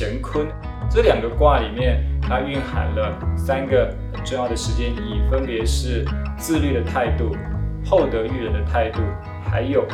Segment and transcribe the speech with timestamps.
[0.00, 0.46] 乾坤
[0.88, 6.06] 这两个卦里面，它蕴含了三个很重要的时间意义，分别是
[6.38, 7.36] 自律的态度、
[7.84, 9.02] 厚德育人的态度，
[9.44, 9.86] 还有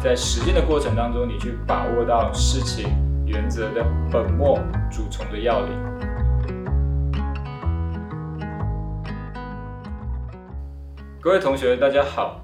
[0.00, 2.88] 在实践的过程当中，你去把握到事情
[3.26, 4.58] 原则的本末
[4.90, 5.70] 主从的要领。
[11.20, 12.42] 各位同学，大家好。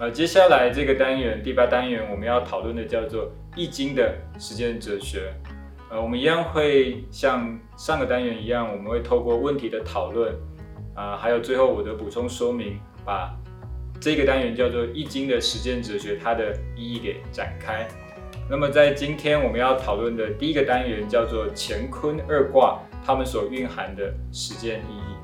[0.00, 3.22] 呃，接下来这个单元第八单元，我们要讨论的叫做
[3.54, 5.32] 《易经》的实践哲学。
[6.00, 10.34] 我们一样会像上个单元一样，我们会透过问题的讨论，
[10.94, 13.32] 啊，还有最后我的补充说明，把
[14.00, 17.86] 这个单元叫做《易经》的实践哲学它的意义给展开。
[18.50, 25.14] 那么在今天我们要讨论的第一个单元叫做乾坤二卦，它们所蕴含的实践意义。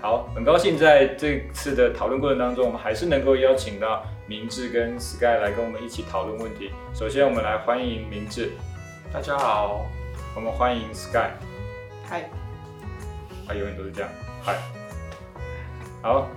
[0.00, 6.70] 好，很高兴在这次的讨论过程当中，我们还是能够邀请到明志跟 Sky 来跟我们一起讨论问题。
[6.92, 8.50] 首先，我们来欢迎明志。
[9.10, 9.86] 大家好。
[10.34, 11.30] 我们欢迎 Sky。
[12.04, 12.28] 嗨。
[13.46, 14.10] 他永远都是这样。
[14.42, 14.56] 嗨。
[16.02, 16.28] 好，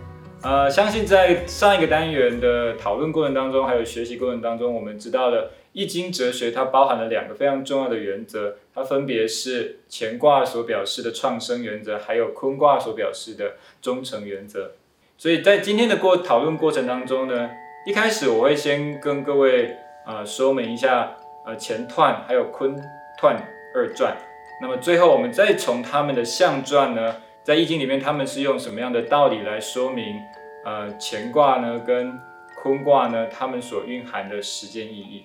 [0.42, 5.52] 呃，相信在上一个单元的讨论过程当中，还有学习过程当中，我们知道了。
[5.73, 14.72] 易经哲学它包含了两个非常重要的原则，它分别是乾卦所表示的创生原则，还有坤卦所表示的忠诚原则。
[15.17, 17.50] 所以在今天的过讨论过程当中呢，
[17.86, 22.76] 一开始我会先跟各位呃说明一下呃乾彖还有坤
[23.17, 23.38] 彖
[23.73, 24.16] 二传，
[24.61, 30.19] 那么最后我们再从他们的象传呢，在易经里面他们是用什么样的道理来说明
[30.66, 32.19] 呃乾卦呢跟
[32.61, 35.23] 坤卦呢他们所蕴含的时间意义。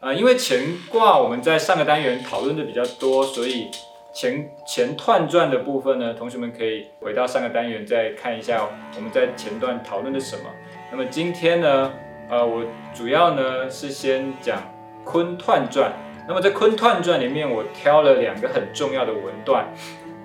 [0.00, 0.58] 呃，因为乾
[0.90, 3.70] 卦我们在上个单元讨论的比较多，所以
[4.12, 10.42] 乾乾彖传的部分呢，同学们可以回到上个单元再看一下我们在前段讨论的什么。
[10.90, 11.92] 那么今天呢，
[12.28, 14.60] 呃，我主要呢是先讲
[15.04, 15.92] 坤彖传。
[16.26, 19.66] 那么在坤彖传里面，我挑了两个很重要的文段，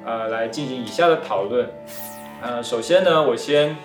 [0.06, 1.70] 呃，来进行以下的讨论。
[2.42, 3.76] 呃，首先呢，我先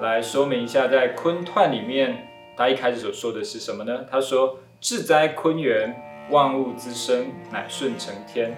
[0.00, 4.04] 来说明一下，在坤彖里面，他一开始所说的是什么呢？
[4.10, 4.58] 他说。
[4.80, 5.96] 至哉坤元，
[6.28, 8.54] 万物滋生，乃顺承天。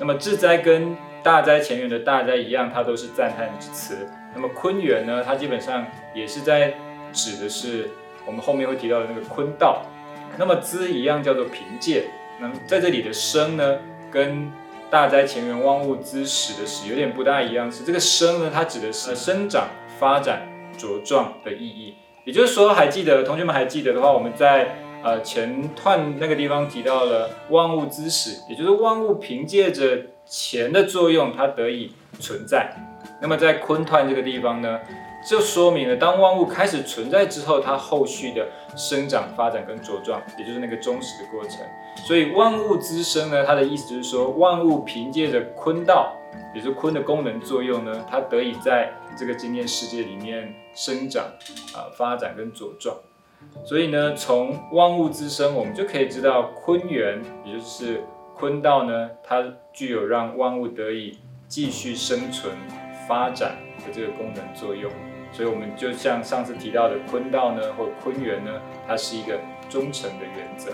[0.00, 4.08] 那么至哉跟大哉前元的大哉一样，它都是赞叹之词。
[4.34, 6.74] 那么坤元呢，它基本上也是在
[7.12, 7.88] 指的是
[8.26, 9.84] 我们后面会提到的那个坤道。
[10.36, 12.08] 那么资一样叫做凭借。
[12.40, 13.78] 那么在这里的生呢，
[14.10, 14.50] 跟
[14.90, 19.68] 大哉前元万物之始的始有点不大一样，是这个生呢，它指的是生长、
[19.98, 21.94] 发展、茁壮的意义。
[22.24, 32.72] 也就是说，还记得同学们还记得的话，我们在呃，前段那个地方提到了万物之始，也就是万物凭借着钱的作用，它得以存在。
[33.22, 34.78] 那么在坤段这个地方呢，
[35.24, 41.60] 就说明了当万物开始存在之后，它后续的生长、发展跟茁壮，也就是那个忠实的过程。
[42.06, 46.14] 所以万物滋生呢，它的意思就是说，万物凭借着坤道，
[46.54, 51.24] 也就是坤的功能作用呢，它得以在这个经验世界里面生长、
[51.74, 52.96] 啊发展跟茁壮。
[53.64, 58.02] 所以呢，从万物滋生，我们就可以知道坤元，也就是
[58.34, 61.18] 坤道呢，它具有让万物得以
[61.48, 62.52] 继续生存、
[63.08, 64.92] 发展的这个功能作用。
[65.32, 68.52] 所以，我们就像上次提到的坤道呢，或坤元呢，
[68.86, 69.38] 它是一个
[69.68, 70.72] 忠诚的原则。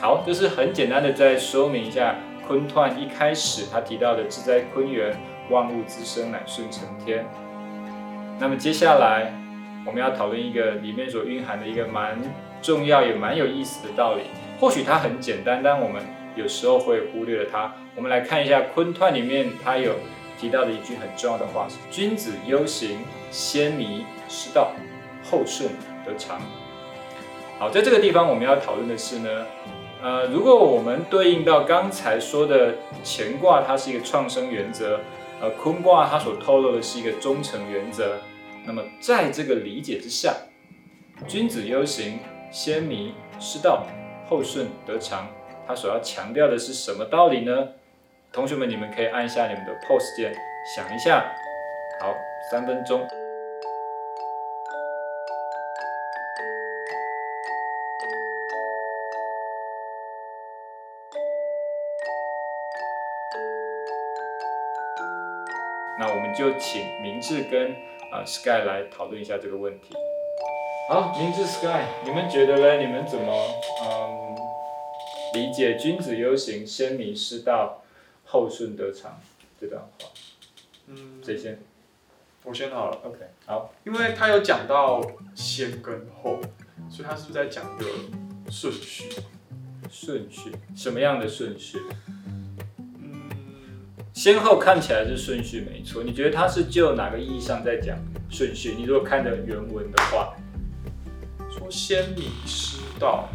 [0.00, 5.14] 好，就是很简单的再说明一下坤彖一开始他提到的“志在坤元，
[5.50, 7.24] 万物之生，乃顺承天”。
[8.40, 9.32] 那么接下来。
[9.86, 12.18] 我们要讨论一个里面所蕴含的一个蛮
[12.62, 14.22] 重要也蛮有意思的道理，
[14.58, 16.02] 或许它很简单，但我们
[16.34, 17.70] 有时候会忽略了它。
[17.94, 19.92] 我们来看一下《坤彖》里面它有
[20.38, 22.98] 提到的一句很重要的话是：“君子忧行，
[23.30, 24.72] 先迷失道，
[25.22, 25.70] 后顺
[26.04, 26.40] 得长。”
[27.58, 29.46] 好，在这个地方我们要讨论的是呢，
[30.02, 32.74] 呃，如果我们对应到刚才说的
[33.04, 35.00] 乾卦，它是一个创生原则，
[35.40, 38.16] 呃，坤卦它所透露的是一个忠诚原则。
[38.66, 40.34] 那么，在这个理解之下，
[41.28, 42.18] 君子忧行，
[42.50, 43.86] 先迷失道，
[44.28, 45.28] 后顺得长。
[45.66, 47.68] 它所要强调的是什么道理呢？
[48.34, 50.34] 同学们，你们可以按一下你们的 pause 键，
[50.74, 51.32] 想一下。
[52.00, 52.16] 好，
[52.50, 53.06] 三分钟。
[66.00, 67.70] 那我们就请明志跟。
[68.12, 69.94] 啊，Sky 来讨论一下这个问题。
[70.88, 72.76] 好，明智 Sky，你们觉得呢？
[72.84, 73.32] 你们怎么
[73.82, 74.36] 嗯
[75.34, 77.80] 理解“君子忧行，先民失道，
[78.34, 79.20] 后顺得长”
[79.60, 80.08] 这段话？
[80.88, 81.56] 嗯，谁先？
[82.42, 82.98] 我先好了。
[83.04, 83.72] OK，好。
[83.86, 85.00] 因为他有讲到
[85.36, 86.40] 先跟后，
[86.90, 87.86] 所以他是不是在讲一个
[88.50, 89.08] 顺序？
[89.88, 90.50] 顺序？
[90.74, 91.78] 什么样的顺序？
[92.78, 93.30] 嗯，
[94.12, 97.96] 先后看起来是顺序没错，你觉得他是就哪个意义上在讲
[98.28, 98.74] 顺序？
[98.76, 100.34] 你如果看的原文的话，
[101.56, 103.28] 说先迷失道，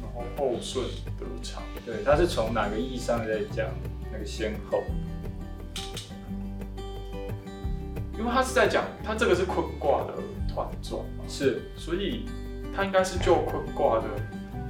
[0.00, 0.86] 然后后顺
[1.18, 1.60] 得偿。
[1.84, 3.68] 对，他是从哪个意义上在讲
[4.12, 4.82] 那个先后？
[8.18, 10.14] 因为他是在讲，他这个是坤卦的
[10.52, 12.26] 团状嘛，是，所以
[12.74, 14.06] 他应该是就坤卦的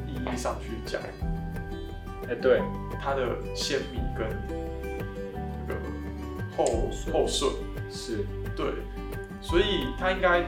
[0.07, 1.01] 意义上去讲。
[2.29, 2.61] 哎、对，
[3.01, 4.29] 他的先迷跟
[5.67, 5.81] 那个
[6.55, 7.51] 后后顺，
[7.91, 8.67] 是，对，
[9.41, 10.45] 所以他应该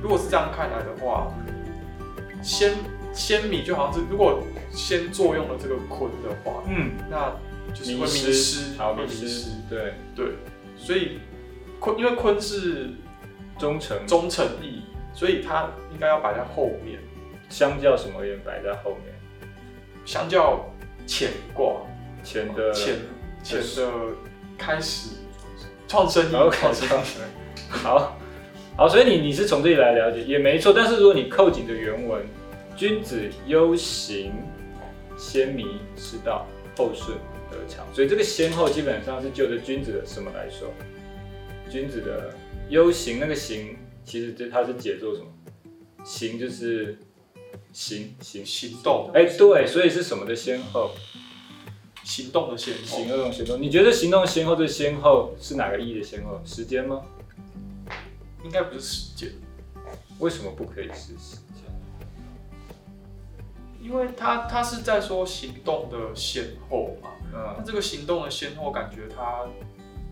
[0.00, 1.32] 如果是这样看来的话，
[2.40, 2.76] 先
[3.12, 4.40] 先米就好像是如果
[4.70, 7.34] 先作用了这个坤的话，嗯，那
[7.74, 10.32] 就是会迷失，失，好，会迷失，对，对，
[10.76, 11.18] 所以
[11.78, 12.90] 坤因为坤是
[13.58, 14.82] 忠诚，忠诚义，
[15.14, 16.98] 所以它应该要摆在后面，
[17.48, 19.14] 相较什么也摆在后面，
[20.04, 20.68] 相较
[21.06, 21.82] 乾卦
[22.24, 22.96] 乾的乾
[23.44, 23.92] 乾的
[24.56, 25.10] 开始
[25.86, 27.02] 创生意创生意
[27.68, 28.16] 好，
[28.76, 32.26] 好，所以你你是从这里来了解也没错，但是如果你扣紧的原文，
[32.76, 34.32] 君子忧行，
[35.16, 37.18] 先迷失道，后顺
[37.50, 40.72] 得偿，所以这个先后基本上是就着君子的什么来说？
[41.70, 42.34] 君子的
[42.68, 45.26] 忧行，那个行其实这它是解作什么？
[46.04, 46.98] 行就是
[47.72, 50.92] 行行，行动，哎、对，所以是什么的先后？
[52.04, 56.40] 行动的先行，动行动，你觉得行动先后的先后是哪个意义的先后？
[56.44, 57.02] 时间吗？
[58.42, 59.30] 应该不是时间，
[60.18, 61.36] 为什么不可以是时？
[63.80, 69.44] 因为他他是在说行动的先后嘛，那嗯，这个行动的先后感觉它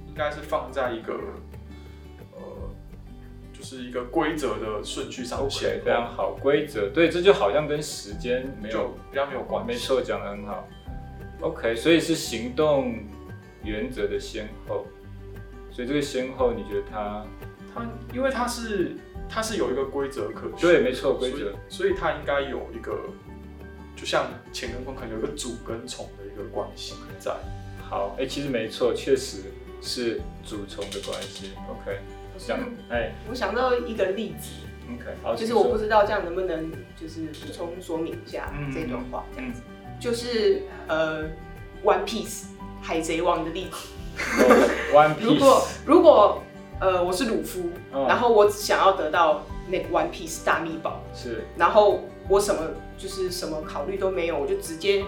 [0.06, 1.14] 应该是放在一个
[2.32, 2.40] 呃，
[3.52, 6.88] 就是一个规则的顺序上 OK，先非常好，规则。
[6.90, 10.66] 对，这就好像跟时间没有，比较没有关系，没错，讲的很好。
[11.40, 12.98] OK，所以是行动
[13.62, 14.86] 原则的先后，
[15.70, 17.26] 所以这个先后，你觉得它
[17.74, 18.96] 它因为它是
[19.28, 21.38] 它是有一个规则可循，对，没错，规则。
[21.38, 22.98] 所以，所以它应该有一个，
[23.96, 27.34] 就像钱跟空可能有一个主跟从的一个关系在。
[27.88, 29.44] 好，哎、其实没错，确实
[29.80, 31.52] 是主从的关系。
[31.70, 31.98] OK，
[32.36, 32.58] 想，
[32.90, 34.50] 哎我想到一个例子
[34.92, 36.70] ，，OK，好，就是我不知道这样能不能
[37.00, 39.62] 就是补充说明一下嗯这段话，这样嗯子，
[40.00, 41.24] 就是呃
[41.84, 42.46] ，One Piece
[42.82, 43.76] 海贼王的例子。
[44.18, 46.42] 哦 One 如果 Piece，如果
[46.80, 52.60] 呃我是鲁夫，嗯然后我想要得到那个 One Piece 大秘宝，是然后我什么
[52.98, 55.02] 就是什么考虑都没有，我就直接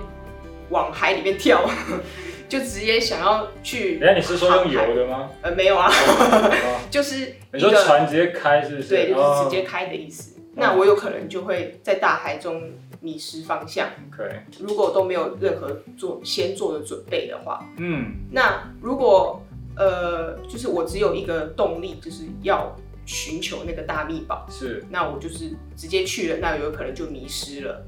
[0.71, 1.63] 往海里面跳，
[2.49, 5.29] 就直接想要去哎你是说用游的吗？
[5.43, 8.89] 呃没有啊，哦 就是你说船直接开是不是？
[8.89, 10.35] 对，就是哦直接开的意思。
[10.55, 13.87] 那我有可能就会在大海中迷失方向。
[14.13, 14.29] OK，
[14.61, 19.41] 如果都没有任何做先做的准备的话，嗯，那如果
[19.77, 22.75] 呃，就是我只有一个动力，就是要
[23.09, 24.85] 寻求那个大秘宝，是。
[24.91, 27.83] 那我就是直接去了，那有可能就迷失了。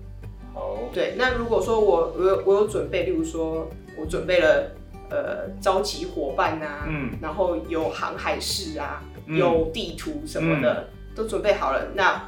[0.55, 3.69] 好，对，那如果说我我有我有准备，例如说
[3.99, 4.72] 我准备了
[5.11, 7.11] 呃召集伙伴啊，嗯。
[7.20, 9.37] 然后有航海士啊，嗯。
[9.37, 12.26] 有地图什么的、都准备好了，那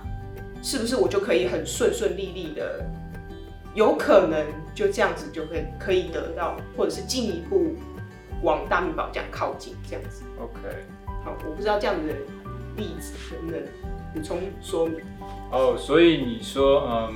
[0.63, 2.85] 是不是我就可以很顺顺利利的，
[3.75, 7.75] 有可能就这样子就可以可以得到，或者是进一步
[8.43, 10.77] 往大秘宝这样靠近这样子？OK，
[11.25, 12.15] 好，我不知道这样子的
[12.77, 13.61] 例子等等
[14.15, 15.01] 补充说明。
[15.51, 17.15] 哦，所以你说，嗯，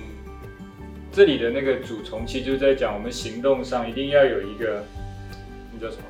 [1.13, 4.85] 这里的那个主从其实就是在讲我们行动上一定要有一个，
[5.73, 6.03] 那叫什么？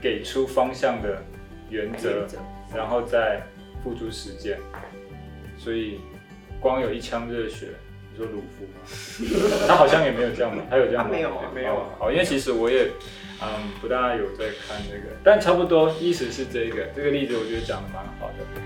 [0.00, 1.22] 给出方向的
[1.70, 2.26] 原则
[2.74, 3.40] 然后再
[3.82, 4.58] 付诸实践。
[5.56, 5.98] 所以
[6.60, 7.68] 光有一腔热血，
[8.12, 9.64] 你说鲁夫吗？
[9.66, 10.62] 他好像也没有这样吗？
[10.68, 11.10] 他有这样吗？
[11.10, 12.90] 没有啊没有啊哦好，因为其实我也
[13.40, 13.48] 嗯
[13.80, 18.60] 不大有在看这个，但差不多意思是这个这个例子，我觉得讲的蛮好的。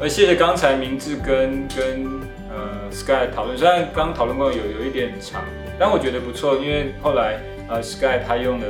[0.00, 2.06] 呃，谢谢刚才明志跟跟
[2.48, 5.42] 呃 Sky 的讨论，虽然刚讨论过有有一点长，
[5.76, 8.66] 但我觉得不错，因为后来呃 Sky 他用了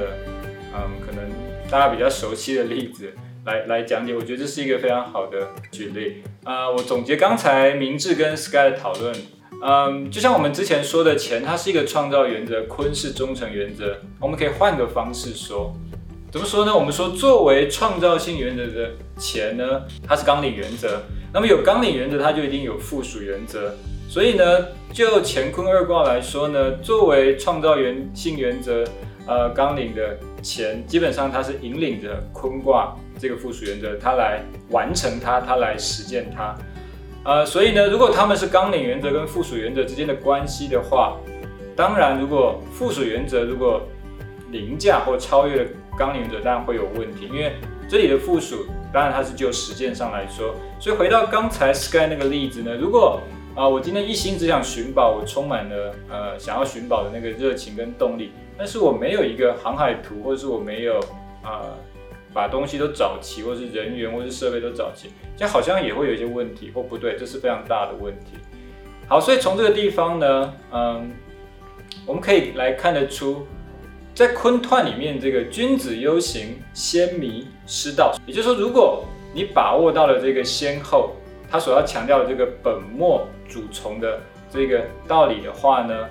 [0.72, 1.30] 嗯可能
[1.70, 3.12] 大家比较熟悉的例子
[3.44, 6.22] 来来讲解，我觉得这是一个非常好的举例。
[6.44, 9.14] 呃，我总结刚才明志跟 Sky 的讨论，
[9.62, 15.76] 嗯，就像我们之前说的，钱它是一个创造原则，坤是忠诚原则，我们可以换个方式说。
[16.30, 16.74] 怎么说呢？
[16.74, 21.02] 我们说，作为创造性原则的钱呢，它是纲领原则。
[21.32, 23.74] 那么有纲领原则，它就一定有附属原则。
[24.08, 24.44] 所以呢，
[24.92, 28.82] 就乾坤二卦来说呢，作为创造原性原则，
[29.26, 36.54] 呃，纲领的乾，基本上它是引领着坤卦这个附属原则，它来完成它，它来实践它。
[37.24, 41.18] 呃，所以呢，如果他们是纲领原则跟附属原则之间的关系的话，
[41.76, 43.82] 当然，如果附属原则如果
[44.50, 47.52] 凌驾或超越了纲领原则，当然会有问题，因为
[47.86, 50.54] 这里的附属，当然它是就实践上来说。
[50.80, 53.20] 所以回到刚才 Sky 那个例子呢，如果
[53.54, 60.98] 啊我今天一心只想寻宝，我充满了呃想要寻宝的那个热情跟动力，但是我没有一个航海图，或者是我没有
[61.42, 61.62] 啊
[62.32, 68.38] 把东西都找齐，或是人员或是设备都找齐，这好像也会有一些问题或不对，这是非常大的问题。
[69.06, 71.10] 好，所以从这个地方呢，嗯，
[72.06, 73.46] 我们可以来看得出。
[74.18, 78.16] 在昆彖里面，这个君子忧行，先迷失道。
[78.26, 81.12] 也就是说，如果你把握到了这个先后，
[81.48, 84.20] 他所要强调的这个本末主从的
[84.50, 86.08] 这个道理的话呢，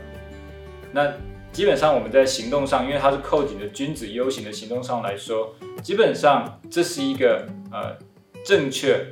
[0.93, 1.11] 那
[1.51, 7.93] 基本上我们在行动上，因为它是扣紧的君子忧行的行动上来说，基本上这是一个呃
[8.41, 9.05] 正确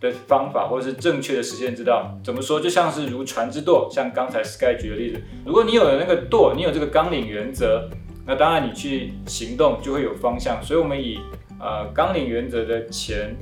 [0.00, 2.18] 的方法，或者是正确的实现之道。
[2.24, 2.58] 怎么说？
[2.58, 7.86] 就像是如船之舵，像刚才 Sky 举的例子，如果你有了那个舵，你有这个纲领原则。
[8.28, 11.18] 那当然，你去行动就会有方向，所以我们以
[11.58, 13.34] 呃纲领原则的前，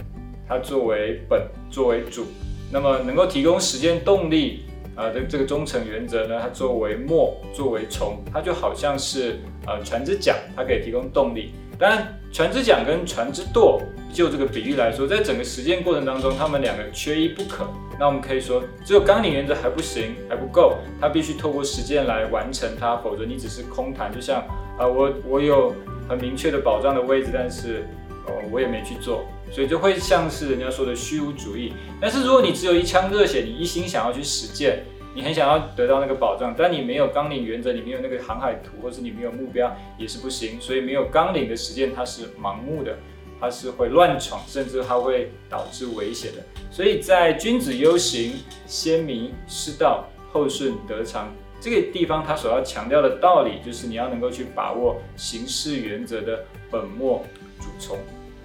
[0.49, 2.25] 它作为本作为主，
[2.71, 4.65] 那么能够提供实践动力
[4.95, 11.51] 啊的这个忠诚原则呢，它作为末作为从，它就好像是呃船只桨，它可以提供动力。
[11.79, 17.67] 当然，船只桨跟船只舵，就这个比喻来说，在整个实践过程当中，它们两个缺一不可。
[17.99, 24.11] 那我们可以说，只有纲领原则还不行，还不够，它必须透过实践来完成它，否则你只是空谈。
[24.15, 24.43] 就像
[24.79, 25.75] 啊，我我有
[26.09, 27.87] 很明确的保障的位置，但是
[28.27, 31.73] 呃，我也没去做，所以就会像是人家说的虚无主义。
[32.01, 40.61] 但是如果你只有一腔热血，你一心想要去实践，你很想要得到那个保障，但你没有纲领原则，你没有那个航海图，或是你没有目标，也是不行。
[40.61, 42.97] 所以没有纲领的实践，它是盲目的。
[43.39, 46.39] 它是会乱闯，甚至它会导致危险的。
[46.71, 48.33] 所以在君子忧行，
[48.65, 51.31] 先迷失道，后顺得长
[51.69, 57.25] 这个地方，它所要强调的道理，就是你要能够去把握行事原则的本末
[57.59, 57.99] 主从。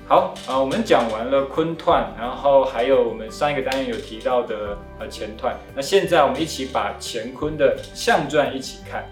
[0.08, 5.54] 好啊，我们讲完了坤彖，然后还有我们上一个单元有提到的呃乾彖。
[5.75, 9.08] 那现在我们一起把乾坤的象传一起看，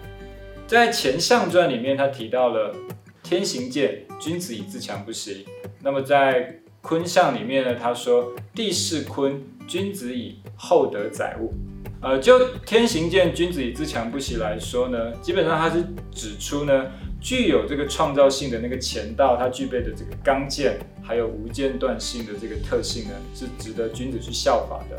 [0.66, 2.74] 在前象传里面，他提到了
[3.22, 5.46] 天行健，君子以自强不息。
[5.80, 11.54] 那么在坤象里面呢，他说地势坤，君子以厚德载物。
[12.02, 16.86] 呃，就天行健，君子以自强不息来说呢，基本上它是指出呢，
[17.20, 24.96] 具有这个创造性的那个乾道，它具备的这个刚健，还有无间断性的这个特性呢，是值得君子去效法的。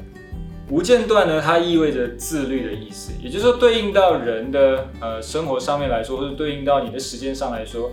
[0.69, 7.91] 无间断呢，它意味着自律的意思，也就是说，对应到人的呃生活上面来说，或者对应到你的时间上来说。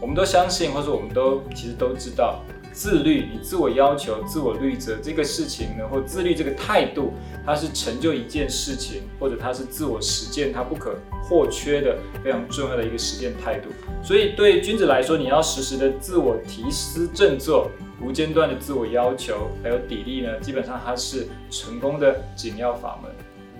[0.00, 7.12] 我们都相信，或者我们都其实都知道，自律，你自我要求、自我律责这个事情呢，或自律这个态度，
[7.44, 13.70] 它是成就一件事情，或者它是自我实践它不可或缺的非常重要的一个实践态度。
[14.02, 23.10] 所以对君子来说，你要时时的自我提思振作，无间断的自我要求，还有砥砺呢，基本上它是成功的紧要法门。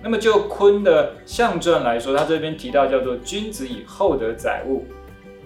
[0.02, 4.86] 那么就坤的象传来说，他这边提到叫做君子以厚德载物。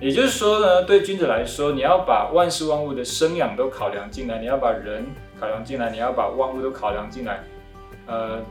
[0.00, 5.06] 也就是说呢，对君子来说，你要把万事万物的生养都考量进来，你要把人
[5.40, 7.42] 考量进来，你要把万物都考量进来。
[8.06, 8.42] 呃，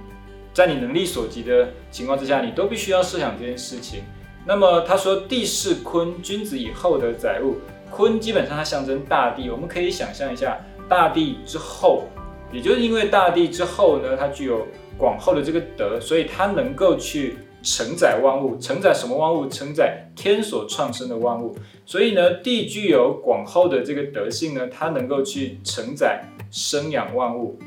[0.53, 4.03] 在你能力所及的情况之下，你都必须要设想这件事情。
[4.45, 7.57] 那么他说地势坤，君子以厚德载物。
[7.91, 10.57] 坤基本上它象征大地，我们可以想象一下，
[10.89, 12.07] 大地之后，
[12.51, 14.65] 也就是因为大地之后呢，它具有
[14.97, 17.37] 广厚的这个德，所以它能够去。
[17.63, 19.47] 承载万物，承载什么万物？
[19.47, 21.55] 承载天所创生的万物。
[21.85, 27.57] 所以呢，地具有广厚的这个德性呢，它能够去承载生养万物。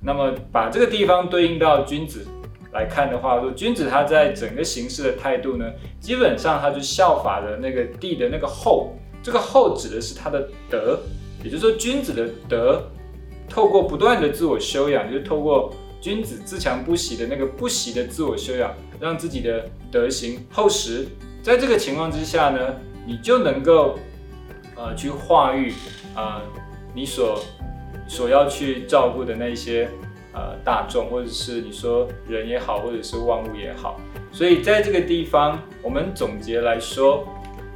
[0.00, 2.26] 那么把这个地方对应到君子
[2.72, 8.94] 来看的话，说君子他在整个形式的态度呢，基本上他就效法的那个地的那个厚。
[9.22, 10.98] 这个厚指的是他的德，
[11.44, 12.82] 也就是说君子的德，
[13.48, 15.72] 透过不断的自我修养，就是透过。
[16.02, 21.08] 君子自强不息的那个不息的自我修养，让自己的德行厚实。
[21.42, 23.98] 在这个情况之下呢，你就能够
[24.76, 25.72] 呃去化育
[26.14, 26.40] 啊
[26.94, 27.42] 你所
[28.06, 29.88] 所要去照顾的那些
[30.32, 34.00] 呃大众，或者是你说人也好，或者是万物也好。
[34.30, 37.26] 所以在这个地方，我们总结来说，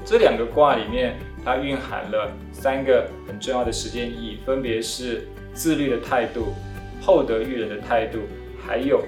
[0.04, 6.54] 这两个卦里面它蕴含了三个很重要的实践意义，分别是自律的态度。
[7.02, 8.21] 厚德育人的态度，
[8.66, 9.02] 还有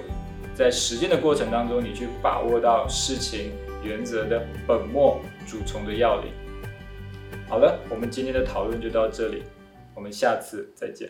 [0.59, 6.33] 在实践的过程当中，你去把握到事情原则的本末主从的要领。
[7.47, 9.43] 好了，我们今天的讨论就到这里，
[9.95, 11.09] 我们下次再见。